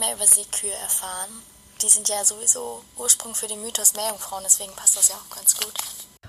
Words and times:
mehr 0.00 0.14
über 0.16 0.24
Seekühe 0.24 0.72
erfahren. 0.82 1.30
Die 1.82 1.88
sind 1.88 2.08
ja 2.08 2.24
sowieso 2.24 2.82
Ursprung 2.98 3.34
für 3.34 3.46
den 3.46 3.60
Mythos 3.60 3.94
Meerjungfrauen, 3.94 4.42
deswegen 4.44 4.72
passt 4.74 4.96
das 4.96 5.10
ja 5.10 5.14
auch 5.14 5.36
ganz 5.36 5.54
gut. 5.56 5.74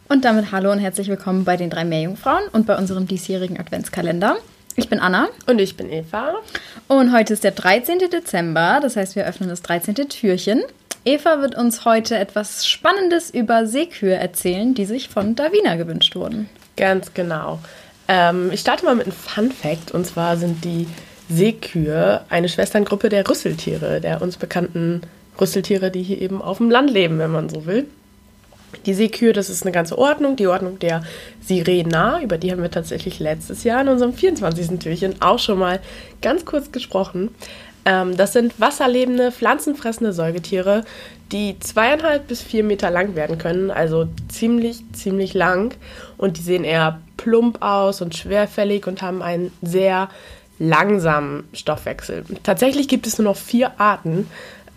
Und 0.09 0.25
damit 0.25 0.51
hallo 0.51 0.71
und 0.71 0.79
herzlich 0.79 1.07
willkommen 1.07 1.45
bei 1.45 1.55
den 1.55 1.69
drei 1.69 1.85
Meerjungfrauen 1.85 2.49
und 2.49 2.67
bei 2.67 2.77
unserem 2.77 3.07
diesjährigen 3.07 3.59
Adventskalender. 3.59 4.37
Ich 4.75 4.89
bin 4.89 4.99
Anna 4.99 5.29
Und 5.47 5.59
ich 5.59 5.77
bin 5.77 5.89
Eva. 5.89 6.35
und 6.87 7.13
heute 7.13 7.33
ist 7.33 7.45
der 7.45 7.51
13. 7.51 7.99
Dezember, 8.11 8.79
das 8.81 8.97
heißt, 8.97 9.15
wir 9.15 9.25
öffnen 9.25 9.47
das 9.47 9.61
13. 9.61 9.95
Türchen. 10.09 10.63
Eva 11.05 11.41
wird 11.41 11.55
uns 11.55 11.85
heute 11.85 12.17
etwas 12.17 12.67
Spannendes 12.67 13.29
über 13.29 13.65
Seekühe 13.65 14.15
erzählen, 14.15 14.73
die 14.73 14.85
sich 14.85 15.07
von 15.07 15.35
Davina 15.35 15.75
gewünscht 15.75 16.15
wurden. 16.15 16.49
Ganz 16.75 17.13
genau. 17.13 17.59
Ähm, 18.09 18.51
ich 18.51 18.59
starte 18.59 18.83
mal 18.85 18.95
mit 18.95 19.05
einem 19.05 19.15
Fun 19.15 19.51
Fact. 19.51 19.91
Und 19.91 20.05
zwar 20.05 20.37
sind 20.37 20.63
die 20.63 20.87
Seekühe 21.31 22.21
eine 22.29 22.49
Schwesterngruppe 22.49 23.09
der 23.09 23.27
Rüsseltiere, 23.27 24.01
der 24.01 24.21
uns 24.21 24.37
bekannten 24.37 25.01
Rüsseltiere, 25.39 25.91
die 25.91 26.03
hier 26.03 26.21
eben 26.21 26.41
auf 26.41 26.57
dem 26.57 26.69
Land 26.69 26.91
leben, 26.91 27.19
wenn 27.19 27.31
man 27.31 27.49
so 27.49 27.65
will. 27.65 27.87
Die 28.85 28.93
Seekühe, 28.93 29.33
das 29.33 29.49
ist 29.49 29.63
eine 29.63 29.71
ganze 29.71 29.97
Ordnung, 29.97 30.35
die 30.35 30.47
Ordnung 30.47 30.79
der 30.79 31.03
Sirena, 31.41 32.21
über 32.21 32.37
die 32.37 32.51
haben 32.51 32.61
wir 32.61 32.71
tatsächlich 32.71 33.19
letztes 33.19 33.63
Jahr 33.63 33.81
in 33.81 33.89
unserem 33.89 34.13
24. 34.13 34.79
Türchen 34.79 35.21
auch 35.21 35.39
schon 35.39 35.59
mal 35.59 35.79
ganz 36.21 36.45
kurz 36.45 36.71
gesprochen. 36.71 37.29
Ähm, 37.85 38.15
das 38.15 38.33
sind 38.33 38.59
wasserlebende, 38.59 39.31
pflanzenfressende 39.31 40.13
Säugetiere, 40.13 40.83
die 41.31 41.57
zweieinhalb 41.59 42.27
bis 42.27 42.41
vier 42.41 42.63
Meter 42.63 42.91
lang 42.91 43.15
werden 43.15 43.37
können, 43.37 43.71
also 43.71 44.07
ziemlich, 44.29 44.83
ziemlich 44.93 45.33
lang. 45.33 45.75
Und 46.17 46.37
die 46.37 46.41
sehen 46.41 46.63
eher 46.63 46.99
plump 47.17 47.61
aus 47.61 48.01
und 48.01 48.15
schwerfällig 48.15 48.87
und 48.87 49.01
haben 49.01 49.21
einen 49.21 49.51
sehr 49.61 50.09
langsamen 50.61 51.43
Stoffwechsel. 51.53 52.23
Tatsächlich 52.43 52.87
gibt 52.87 53.07
es 53.07 53.17
nur 53.17 53.25
noch 53.25 53.37
vier 53.37 53.79
Arten 53.79 54.27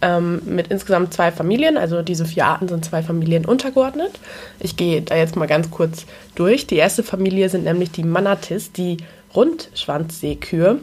ähm, 0.00 0.40
mit 0.46 0.68
insgesamt 0.68 1.12
zwei 1.12 1.30
Familien. 1.30 1.76
Also 1.76 2.02
diese 2.02 2.24
vier 2.24 2.46
Arten 2.46 2.68
sind 2.68 2.84
zwei 2.84 3.02
Familien 3.02 3.44
untergeordnet. 3.44 4.18
Ich 4.60 4.76
gehe 4.76 5.02
da 5.02 5.16
jetzt 5.16 5.36
mal 5.36 5.46
ganz 5.46 5.70
kurz 5.70 6.06
durch. 6.34 6.66
Die 6.66 6.76
erste 6.76 7.02
Familie 7.02 7.48
sind 7.48 7.64
nämlich 7.64 7.90
die 7.90 8.02
Manatis, 8.02 8.72
die 8.72 8.96
Rundschwanzseekühe. 9.34 10.80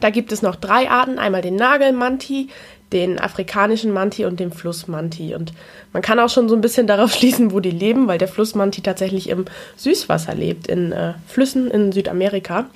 Da 0.00 0.10
gibt 0.10 0.32
es 0.32 0.42
noch 0.42 0.56
drei 0.56 0.90
Arten. 0.90 1.18
Einmal 1.18 1.42
den 1.42 1.56
Nagelmanti, 1.56 2.48
den 2.92 3.18
afrikanischen 3.18 3.92
Manti 3.92 4.24
und 4.24 4.38
den 4.38 4.52
Flussmanti. 4.52 5.34
Und 5.34 5.52
man 5.92 6.02
kann 6.02 6.20
auch 6.20 6.30
schon 6.30 6.48
so 6.48 6.54
ein 6.54 6.60
bisschen 6.60 6.86
darauf 6.86 7.12
schließen, 7.12 7.50
wo 7.50 7.58
die 7.60 7.70
leben, 7.70 8.06
weil 8.06 8.18
der 8.18 8.28
Flussmanti 8.28 8.82
tatsächlich 8.82 9.28
im 9.28 9.46
Süßwasser 9.76 10.34
lebt, 10.34 10.68
in 10.68 10.92
äh, 10.92 11.14
Flüssen 11.26 11.70
in 11.70 11.92
Südamerika. 11.92 12.66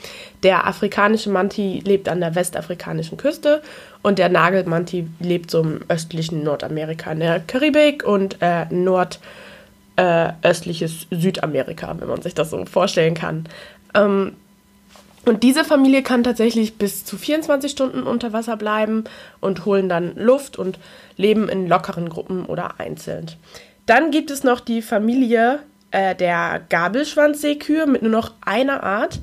Der 0.43 0.67
afrikanische 0.67 1.29
Manti 1.31 1.81
lebt 1.85 2.09
an 2.09 2.21
der 2.21 2.35
westafrikanischen 2.35 3.19
Küste 3.19 3.63
und 4.03 4.19
der 4.19 4.31
Nagelmanti 4.31 5.07
lebt 5.21 5.51
so 5.51 5.61
im 5.61 5.81
östlichen 5.89 6.43
Nordamerika, 6.43 7.13
in 7.13 7.21
der 7.21 7.41
Karibik 7.41 8.05
und 8.05 8.39
äh, 8.41 8.65
nordöstliches 8.71 11.07
äh, 11.11 11.17
Südamerika, 11.17 11.95
wenn 11.99 12.09
man 12.09 12.23
sich 12.23 12.35
das 12.35 12.49
so 12.51 12.65
vorstellen 12.65 13.15
kann. 13.15 13.47
Ähm, 13.95 14.33
und 15.27 15.43
diese 15.43 15.65
Familie 15.65 16.03
kann 16.03 16.25
tatsächlich 16.25 16.77
bis 16.77 17.05
zu 17.05 17.17
24 17.17 17.71
Stunden 17.71 18.05
unter 18.05 18.33
Wasser 18.33 18.57
bleiben 18.57 19.05
und 19.41 19.65
holen 19.67 19.89
dann 19.89 20.17
Luft 20.17 20.59
und 20.59 20.79
leben 21.17 21.49
in 21.49 21.69
lockeren 21.69 22.09
Gruppen 22.09 22.47
oder 22.47 22.81
einzeln. 22.81 23.27
Dann 23.87 24.11
gibt 24.11 24.31
es 24.31 24.45
noch 24.45 24.61
die 24.61 24.83
Familie 24.83 25.61
äh, 25.91 26.15
der 26.15 26.63
Gabelschwanzseekühe 26.69 27.87
mit 27.87 28.03
nur 28.03 28.13
noch 28.13 28.33
einer 28.41 28.83
Art. 28.83 29.21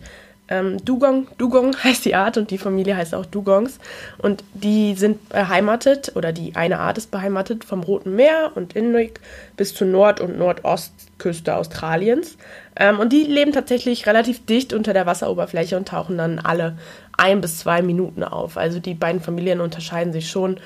Ähm, 0.49 0.83
Dugong, 0.83 1.27
Dugong 1.37 1.75
heißt 1.83 2.05
die 2.05 2.15
Art 2.15 2.37
und 2.37 2.51
die 2.51 2.57
Familie 2.57 2.95
heißt 2.95 3.13
auch 3.15 3.25
Dugongs. 3.25 3.79
Und 4.17 4.43
die 4.53 4.95
sind 4.95 5.29
beheimatet, 5.29 6.13
oder 6.15 6.31
die 6.31 6.55
eine 6.55 6.79
Art 6.79 6.97
ist 6.97 7.11
beheimatet 7.11 7.63
vom 7.63 7.83
Roten 7.83 8.15
Meer 8.15 8.51
und 8.55 8.75
Inuit 8.75 9.19
bis 9.55 9.73
zur 9.73 9.87
Nord- 9.87 10.21
und 10.21 10.37
Nordostküste 10.37 11.55
Australiens. 11.55 12.37
Ähm, 12.75 12.99
und 12.99 13.13
die 13.13 13.23
leben 13.23 13.51
tatsächlich 13.51 14.05
relativ 14.07 14.45
dicht 14.45 14.73
unter 14.73 14.93
der 14.93 15.05
Wasseroberfläche 15.05 15.77
und 15.77 15.87
tauchen 15.87 16.17
dann 16.17 16.39
alle 16.39 16.77
ein 17.17 17.41
bis 17.41 17.59
zwei 17.59 17.81
Minuten 17.81 18.23
auf. 18.23 18.57
Also 18.57 18.79
die 18.79 18.93
beiden 18.93 19.21
Familien 19.21 19.61
unterscheiden 19.61 20.13
sich 20.13 20.29
schon 20.29 20.59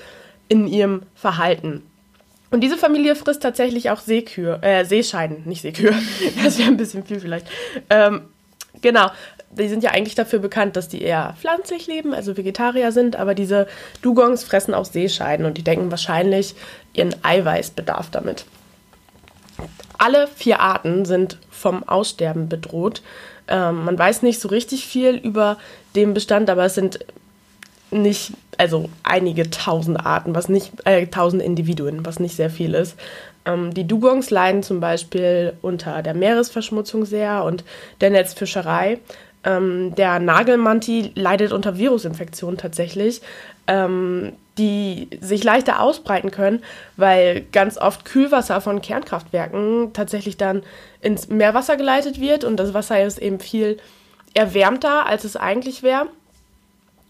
in 0.48 0.68
ihrem 0.68 1.04
Verhalten. 1.16 1.84
Und 2.52 2.62
diese 2.62 2.78
Familie 2.78 3.16
frisst 3.16 3.42
tatsächlich 3.42 3.90
auch 3.90 4.00
Seekühe, 4.02 4.60
äh, 4.62 4.84
Seescheiden, 4.84 5.44
nicht 5.46 5.62
Seekühe. 5.62 5.94
Das 6.44 6.60
wäre 6.60 6.68
ein 6.68 6.78
bisschen 6.78 7.06
viel 7.06 7.22
vielleicht. 7.22 7.48
Ähm, 7.90 8.24
genau. 8.82 9.10
Die 9.58 9.68
sind 9.68 9.84
ja 9.84 9.92
eigentlich 9.92 10.16
dafür 10.16 10.40
bekannt, 10.40 10.76
dass 10.76 10.88
die 10.88 11.02
eher 11.02 11.36
pflanzlich 11.40 11.88
leben, 11.88 12.14
also 12.14 12.38
Vegetarier 12.38 12.92
sind, 12.92 13.16
aber 13.16 13.36
diese 13.36 13.68
Dugongs 14.02 14.44
fressen 14.44 14.74
auch 14.74 14.86
Seescheiden 14.86 15.46
und 15.46 15.58
die 15.58 15.64
denken 15.64 15.92
wahrscheinlich 15.92 16.56
ihren 16.94 17.14
Eiweißbedarf 17.24 18.10
damit. 18.12 18.46
Alle 19.98 20.28
vier 20.28 20.62
Arten 20.62 21.06
sind 21.06 21.38
vom 21.50 21.88
Aussterben 21.88 22.50
bedroht. 22.50 23.02
Ähm, 23.48 23.86
man 23.86 24.00
weiß 24.00 24.24
nicht 24.24 24.40
so 24.40 24.48
richtig 24.48 24.88
viel 24.88 25.16
über 25.16 25.58
den 25.96 26.14
Bestand, 26.14 26.50
aber 26.50 26.66
es 26.66 26.76
sind 26.76 27.00
nicht, 27.92 28.32
also 28.58 28.90
einige 29.04 29.50
tausend 29.50 30.04
Arten, 30.06 30.34
was 30.34 30.50
nicht, 30.50 30.72
äh, 30.86 31.06
tausend 31.08 31.42
Individuen, 31.42 32.06
was 32.06 32.20
nicht 32.20 32.36
sehr 32.36 32.50
viel 32.50 32.74
ist. 32.74 32.96
Ähm, 33.46 33.74
die 33.74 33.88
Dugongs 33.88 34.30
leiden 34.30 34.64
zum 34.64 34.80
Beispiel 34.80 35.54
unter 35.62 36.02
der 36.02 36.14
Meeresverschmutzung 36.14 37.06
sehr 37.06 37.44
und 37.44 37.64
der 38.00 38.12
Netzfischerei. 38.12 39.00
Ähm, 39.44 39.96
der 39.96 40.20
Nagelmanti 40.20 41.12
leidet 41.16 41.52
unter 41.52 41.78
Virusinfektionen 41.78 42.58
tatsächlich, 42.58 43.22
ähm, 43.68 44.34
die 44.58 45.10
sich 45.20 45.44
leichter 45.44 45.82
ausbreiten 45.82 46.30
können, 46.30 46.62
weil 46.98 47.42
ganz 47.52 47.78
oft 47.78 48.06
Kühlwasser 48.06 48.62
von 48.62 48.82
Kernkraftwerken 48.82 49.94
tatsächlich 49.94 50.38
dann 50.38 50.62
ins 51.02 51.30
Meerwasser 51.30 51.78
geleitet 51.78 52.20
wird 52.20 52.44
und 52.44 52.58
das 52.58 52.74
Wasser 52.74 53.04
ist 53.04 53.18
eben 53.18 53.40
viel 53.40 53.78
erwärmter, 54.34 55.06
als 55.08 55.24
es 55.24 55.36
eigentlich 55.36 55.84
wäre. 55.84 56.08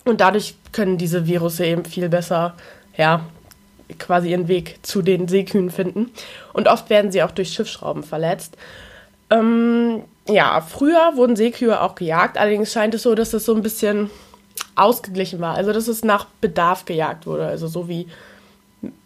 Und 0.05 0.21
dadurch 0.21 0.55
können 0.71 0.97
diese 0.97 1.27
Virusse 1.27 1.65
eben 1.65 1.85
viel 1.85 2.09
besser, 2.09 2.55
ja, 2.97 3.25
quasi 3.99 4.31
ihren 4.31 4.47
Weg 4.47 4.79
zu 4.81 5.01
den 5.01 5.27
Seekühen 5.27 5.69
finden. 5.69 6.11
Und 6.53 6.67
oft 6.67 6.89
werden 6.89 7.11
sie 7.11 7.23
auch 7.23 7.31
durch 7.31 7.53
Schiffsschrauben 7.53 8.03
verletzt. 8.03 8.57
Ähm, 9.29 10.03
ja, 10.31 10.61
früher 10.61 11.15
wurden 11.15 11.35
Seekühe 11.35 11.81
auch 11.81 11.95
gejagt, 11.95 12.37
allerdings 12.37 12.71
scheint 12.71 12.93
es 12.93 13.03
so, 13.03 13.15
dass 13.15 13.31
das 13.31 13.45
so 13.45 13.53
ein 13.53 13.61
bisschen 13.61 14.09
ausgeglichen 14.75 15.39
war. 15.39 15.55
Also, 15.55 15.73
dass 15.73 15.87
es 15.87 16.03
nach 16.03 16.25
Bedarf 16.41 16.85
gejagt 16.85 17.25
wurde. 17.25 17.45
Also, 17.45 17.67
so 17.67 17.87
wie 17.87 18.07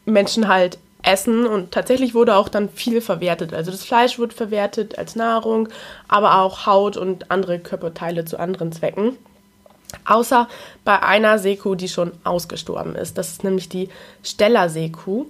Menschen 0.06 0.48
halt 0.48 0.78
essen 1.04 1.46
und 1.46 1.72
tatsächlich 1.72 2.16
wurde 2.16 2.36
auch 2.36 2.50
dann 2.50 2.70
viel 2.70 3.02
verwertet. 3.02 3.54
Also, 3.54 3.72
das 3.72 3.84
Fleisch 3.84 4.18
wurde 4.20 4.36
verwertet 4.36 4.98
als 4.98 5.16
Nahrung, 5.16 5.70
aber 6.08 6.42
auch 6.42 6.66
Haut 6.66 6.98
und 6.98 7.32
andere 7.32 7.60
Körperteile 7.60 8.26
zu 8.26 8.40
anderen 8.40 8.72
Zwecken. 8.72 9.18
Außer 10.06 10.48
bei 10.84 11.02
einer 11.02 11.40
Seekuh, 11.40 11.76
die 11.76 11.88
schon 11.88 12.12
ausgestorben 12.24 12.96
ist. 12.96 13.18
Das 13.18 13.30
ist 13.30 13.44
nämlich 13.44 13.70
die 13.70 13.90
Steller-Seekuh. 14.24 15.26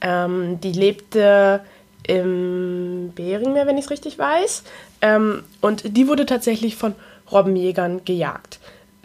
Ähm, 0.00 0.60
die 0.60 0.72
lebte 0.72 1.60
im 2.06 3.12
Beringmeer, 3.14 3.66
wenn 3.66 3.78
ich 3.78 3.86
es 3.86 3.90
richtig 3.90 4.18
weiß. 4.18 4.62
Ähm, 5.00 5.42
und 5.60 5.96
die 5.96 6.08
wurde 6.08 6.26
tatsächlich 6.26 6.76
von 6.76 6.94
Robbenjägern 7.30 8.04
gejagt. 8.04 8.60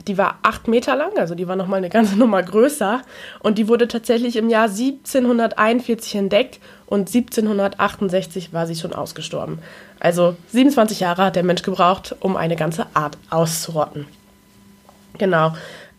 die 0.08 0.18
war 0.18 0.40
acht 0.44 0.68
Meter 0.68 0.96
lang, 0.96 1.18
also 1.18 1.36
die 1.36 1.48
war 1.48 1.56
nochmal 1.56 1.78
eine 1.78 1.90
ganze 1.90 2.16
Nummer 2.18 2.42
größer. 2.42 3.02
Und 3.40 3.58
die 3.58 3.68
wurde 3.68 3.88
tatsächlich 3.88 4.36
im 4.36 4.50
Jahr 4.50 4.70
1741 4.70 6.16
entdeckt 6.16 6.60
und 6.88 7.08
1768 7.08 8.52
war 8.52 8.66
sie 8.66 8.76
schon 8.76 8.94
ausgestorben. 8.94 9.60
Also 10.00 10.36
27 10.52 11.02
Jahre 11.02 11.26
hat 11.26 11.36
der 11.36 11.44
Mensch 11.44 11.62
gebraucht, 11.62 12.16
um 12.20 12.36
eine 12.36 12.56
ganze 12.56 12.88
Art 12.94 13.18
auszurotten. 13.30 14.08
Genau. 15.18 15.50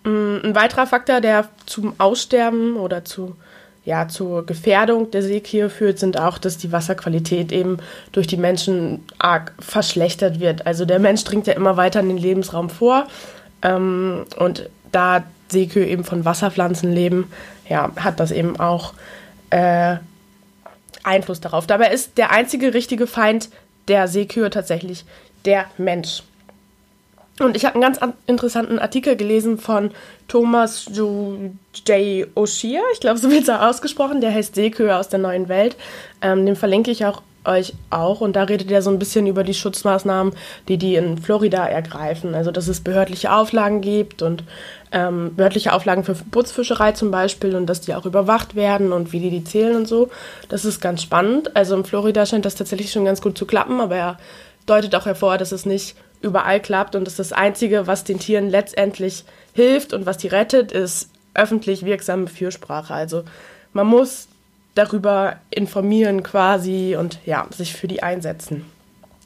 Mm, 0.05 0.39
ein 0.43 0.55
weiterer 0.55 0.87
Faktor, 0.87 1.21
der 1.21 1.49
zum 1.67 1.95
Aussterben 1.99 2.77
oder 2.77 3.05
zu, 3.05 3.37
ja, 3.85 4.09
zur 4.09 4.45
Gefährdung 4.45 5.11
der 5.11 5.23
Seekühe 5.23 5.71
führt, 5.71 5.99
sind 5.99 6.19
auch, 6.19 6.39
dass 6.39 6.59
die 6.59 6.71
Wasserqualität 6.71 7.51
eben 7.51 7.79
durch 8.13 8.27
die 8.27 8.37
Menschen 8.37 9.05
arg 9.19 9.55
verschlechtert 9.59 10.39
wird. 10.39 10.67
Also 10.67 10.85
der 10.85 10.99
Mensch 10.99 11.25
dringt 11.25 11.47
ja 11.47 11.55
immer 11.55 11.77
weiter 11.77 12.01
in 12.01 12.09
den 12.09 12.19
Lebensraum 12.19 12.69
vor. 12.69 13.07
Ähm, 13.63 14.27
und 14.37 14.69
da 14.93 15.25
Seekühe 15.49 15.87
eben 15.87 16.05
von 16.05 16.25
Wasserpflanzen 16.25 16.93
leben, 16.93 17.33
ja, 17.69 17.91
hat 17.97 18.21
das 18.21 18.33
eben 18.33 18.59
auch 18.61 18.93
äh, 19.51 19.97
Einfluss 21.03 21.41
darauf. 21.41 21.67
Dabei 21.67 21.91
ist 21.91 22.19
der 22.19 22.31
einzige 22.31 22.75
richtige 22.75 23.07
Feind 23.07 23.49
der 23.89 24.09
Seekühe 24.09 24.51
tatsächlich 24.51 25.05
der 25.45 25.65
Mensch. 25.79 26.23
Und 27.41 27.57
ich 27.57 27.65
habe 27.65 27.75
einen 27.75 27.83
ganz 27.83 27.99
interessanten 28.27 28.79
Artikel 28.79 29.17
gelesen 29.17 29.59
von 29.59 29.91
Thomas 30.29 30.87
J. 30.93 31.53
O'Shea, 32.35 32.81
ich 32.93 33.01
glaube, 33.01 33.19
so 33.19 33.31
wird 33.31 33.51
auch 33.51 33.63
ausgesprochen, 33.63 34.21
der 34.21 34.33
heißt 34.33 34.55
Seekühe 34.55 34.95
aus 34.95 35.09
der 35.09 35.19
neuen 35.21 35.49
Welt. 35.49 35.77
Ähm, 36.21 36.45
den 36.45 36.55
verlinke 36.55 36.91
ich 36.91 37.07
auch 37.07 37.23
euch 37.47 37.73
auch 37.89 38.21
und 38.21 38.37
da 38.37 38.43
redet 38.43 38.71
er 38.71 38.83
so 38.83 38.91
ein 38.91 38.99
bisschen 38.99 39.27
über 39.27 39.45
die 39.45 39.55
Schutzmaßnahmen, 39.55 40.35
die 40.69 40.77
die 40.77 40.97
in 40.97 41.17
Florida 41.17 41.67
ergreifen. 41.67 42.35
Also 42.35 42.51
dass 42.51 42.69
es 42.69 42.83
behördliche 42.83 43.33
Auflagen 43.33 43.81
gibt 43.81 44.21
und 44.21 44.45
ähm, 44.93 45.35
behördliche 45.37 45.73
Auflagen 45.73 46.05
für 46.05 46.15
Bootsfischerei 46.15 46.93
zum 46.93 47.11
Beispiel 47.11 47.57
und 47.57 47.67
dass 47.67 47.81
die 47.81 47.95
auch 47.95 48.05
überwacht 48.05 48.57
werden 48.57 48.93
und 48.93 49.13
wie 49.13 49.21
die 49.21 49.31
die 49.31 49.45
zählen 49.45 49.77
und 49.77 49.89
so. 49.89 50.11
Das 50.51 50.67
ist 50.67 50.81
ganz 50.81 51.03
spannend. 51.03 51.57
Also 51.57 51.75
in 51.77 51.85
Florida 51.85 52.27
scheint 52.27 52.45
das 52.45 52.57
tatsächlich 52.57 52.93
schon 52.93 53.07
ganz 53.07 53.23
gut 53.23 53.39
zu 53.39 53.47
klappen, 53.47 53.81
aber 53.81 53.97
er 53.97 54.19
deutet 54.67 54.95
auch 54.95 55.07
hervor, 55.07 55.39
dass 55.39 55.53
es 55.53 55.65
nicht 55.65 55.97
überall 56.21 56.61
klappt 56.61 56.95
und 56.95 57.07
dass 57.07 57.17
das 57.17 57.33
Einzige, 57.33 57.87
was 57.87 58.05
den 58.05 58.19
Tieren 58.19 58.49
letztendlich 58.49 59.25
hilft 59.55 59.93
und 59.93 60.07
was 60.07 60.19
die 60.19 60.29
rettet, 60.29 60.73
ist 60.73 61.11
öffentlich 61.35 61.85
wirksame 61.85 62.27
Fürsprache. 62.27 62.93
Also 62.95 63.25
man 63.73 63.87
muss 63.87 64.29
darüber 64.75 65.37
informieren 65.51 66.23
quasi 66.23 66.97
und 66.99 67.19
ja, 67.27 67.47
sich 67.51 67.75
für 67.75 67.89
die 67.89 68.03
einsetzen. 68.03 68.65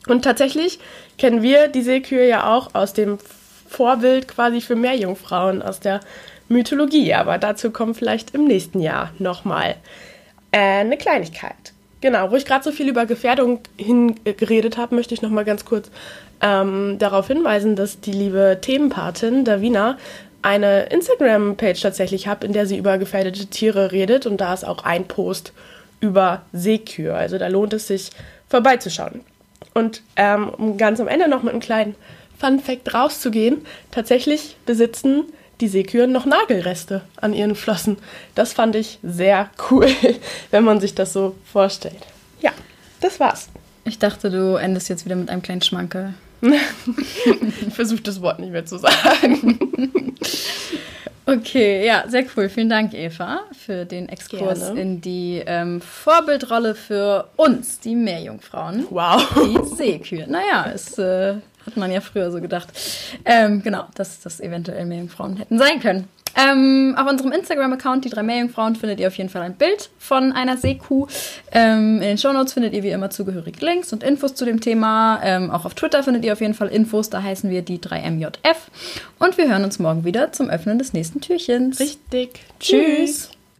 Und 0.06 0.22
tatsächlich 0.22 0.78
kennen 1.18 1.42
wir 1.42 1.68
die 1.68 1.82
Seekühe 1.82 2.28
ja 2.28 2.54
auch 2.54 2.74
aus 2.74 2.92
dem 2.92 3.18
Vorbild 3.68 4.28
quasi 4.28 4.60
für 4.60 4.76
Meerjungfrauen 4.76 5.62
aus 5.62 5.80
der 5.80 6.00
Mythologie, 6.48 7.14
aber 7.14 7.38
dazu 7.38 7.70
kommt 7.70 7.96
vielleicht 7.96 8.34
im 8.34 8.44
nächsten 8.44 8.80
Jahr 8.80 9.10
nochmal 9.18 9.76
äh, 10.52 10.58
eine 10.58 10.98
Kleinigkeit. 10.98 11.73
Genau, 12.04 12.30
wo 12.30 12.36
ich 12.36 12.44
gerade 12.44 12.62
so 12.62 12.70
viel 12.70 12.90
über 12.90 13.06
Gefährdung 13.06 13.60
hingeredet 13.78 14.76
habe, 14.76 14.94
möchte 14.94 15.14
ich 15.14 15.22
nochmal 15.22 15.46
ganz 15.46 15.64
kurz 15.64 15.90
ähm, 16.42 16.98
darauf 16.98 17.28
hinweisen, 17.28 17.76
dass 17.76 17.98
die 17.98 18.12
liebe 18.12 18.58
Themenpatin 18.60 19.46
Davina 19.46 19.96
eine 20.42 20.82
Instagram-Page 20.90 21.80
tatsächlich 21.80 22.26
hat, 22.26 22.44
in 22.44 22.52
der 22.52 22.66
sie 22.66 22.76
über 22.76 22.98
gefährdete 22.98 23.46
Tiere 23.46 23.90
redet 23.90 24.26
und 24.26 24.42
da 24.42 24.52
ist 24.52 24.66
auch 24.66 24.84
ein 24.84 25.08
Post 25.08 25.54
über 26.00 26.42
Seekühe. 26.52 27.14
Also 27.14 27.38
da 27.38 27.48
lohnt 27.48 27.72
es 27.72 27.86
sich 27.86 28.10
vorbeizuschauen. 28.50 29.22
Und 29.72 30.02
ähm, 30.16 30.50
um 30.50 30.76
ganz 30.76 31.00
am 31.00 31.08
Ende 31.08 31.26
noch 31.26 31.42
mit 31.42 31.54
einem 31.54 31.62
kleinen 31.62 31.94
Fun 32.38 32.60
Fact 32.60 32.92
rauszugehen, 32.92 33.64
tatsächlich 33.92 34.58
besitzen 34.66 35.24
die 35.60 35.68
Seekühe 35.68 36.08
noch 36.08 36.26
Nagelreste 36.26 37.02
an 37.16 37.32
ihren 37.32 37.54
Flossen. 37.54 37.96
Das 38.34 38.52
fand 38.52 38.76
ich 38.76 38.98
sehr 39.02 39.50
cool, 39.70 39.88
wenn 40.50 40.64
man 40.64 40.80
sich 40.80 40.94
das 40.94 41.12
so 41.12 41.34
vorstellt. 41.44 42.06
Ja, 42.40 42.52
das 43.00 43.20
war's. 43.20 43.48
Ich 43.84 43.98
dachte, 43.98 44.30
du 44.30 44.56
endest 44.56 44.88
jetzt 44.88 45.04
wieder 45.04 45.16
mit 45.16 45.28
einem 45.28 45.42
kleinen 45.42 45.62
Schmankel. 45.62 46.14
ich 46.42 47.74
versuche 47.74 48.02
das 48.02 48.20
Wort 48.20 48.38
nicht 48.38 48.52
mehr 48.52 48.66
zu 48.66 48.78
sagen. 48.78 49.58
Okay, 51.26 51.86
ja, 51.86 52.04
sehr 52.06 52.26
cool. 52.36 52.50
Vielen 52.50 52.68
Dank, 52.68 52.92
Eva, 52.92 53.40
für 53.52 53.86
den 53.86 54.10
Exkurs 54.10 54.60
Gerne. 54.60 54.80
in 54.80 55.00
die 55.00 55.42
ähm, 55.46 55.80
Vorbildrolle 55.80 56.74
für 56.74 57.28
uns, 57.36 57.80
die 57.80 57.94
Meerjungfrauen. 57.94 58.86
Wow. 58.90 59.22
Die 59.34 59.74
Seekühe. 59.74 60.26
Naja, 60.28 60.70
es 60.74 60.98
äh, 60.98 61.36
hat 61.66 61.76
man 61.76 61.90
ja 61.90 62.00
früher 62.00 62.30
so 62.30 62.40
gedacht. 62.40 62.68
Ähm, 63.24 63.62
genau, 63.62 63.84
dass 63.94 64.20
das 64.20 64.40
eventuell 64.40 64.86
Meerjungfrauen 64.86 65.36
hätten 65.36 65.58
sein 65.58 65.80
können. 65.80 66.08
Ähm, 66.36 66.94
auf 66.98 67.08
unserem 67.08 67.32
Instagram-Account, 67.32 68.04
die 68.04 68.10
drei 68.10 68.22
Meerjungfrauen, 68.22 68.74
findet 68.74 68.98
ihr 68.98 69.06
auf 69.06 69.16
jeden 69.16 69.30
Fall 69.30 69.42
ein 69.42 69.54
Bild 69.54 69.90
von 69.98 70.32
einer 70.32 70.56
Seekuh. 70.56 71.06
Ähm, 71.52 71.96
in 71.96 72.08
den 72.08 72.18
Shownotes 72.18 72.52
findet 72.52 72.74
ihr 72.74 72.82
wie 72.82 72.90
immer 72.90 73.10
zugehörige 73.10 73.64
Links 73.64 73.92
und 73.92 74.02
Infos 74.02 74.34
zu 74.34 74.44
dem 74.44 74.60
Thema. 74.60 75.20
Ähm, 75.22 75.50
auch 75.50 75.64
auf 75.64 75.74
Twitter 75.74 76.02
findet 76.02 76.24
ihr 76.24 76.32
auf 76.32 76.40
jeden 76.40 76.54
Fall 76.54 76.68
Infos, 76.68 77.08
da 77.08 77.22
heißen 77.22 77.50
wir 77.50 77.62
die 77.62 77.78
3MJF. 77.78 78.56
Und 79.18 79.38
wir 79.38 79.48
hören 79.48 79.64
uns 79.64 79.78
morgen 79.78 80.04
wieder 80.04 80.32
zum 80.32 80.50
Öffnen 80.50 80.78
des 80.78 80.92
nächsten 80.92 81.20
Türchens. 81.20 81.78
Richtig. 81.78 82.40
Tschüss. 82.58 83.33